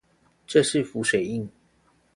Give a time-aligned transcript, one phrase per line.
[0.47, 1.47] 這是浮水印